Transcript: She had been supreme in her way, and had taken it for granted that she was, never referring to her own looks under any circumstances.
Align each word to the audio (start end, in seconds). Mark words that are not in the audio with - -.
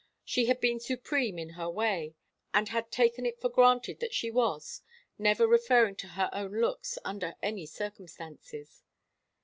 She 0.25 0.47
had 0.47 0.59
been 0.59 0.79
supreme 0.79 1.37
in 1.37 1.49
her 1.49 1.69
way, 1.69 2.15
and 2.55 2.69
had 2.69 2.91
taken 2.91 3.23
it 3.23 3.39
for 3.39 3.49
granted 3.49 3.99
that 3.99 4.15
she 4.15 4.31
was, 4.31 4.81
never 5.19 5.45
referring 5.45 5.95
to 5.97 6.07
her 6.17 6.27
own 6.33 6.53
looks 6.59 6.97
under 7.05 7.35
any 7.43 7.67
circumstances. 7.67 8.81